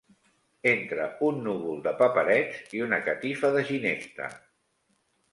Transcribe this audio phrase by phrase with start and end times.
[0.69, 4.31] Entre un núvol de paperets i una catifa de ginesta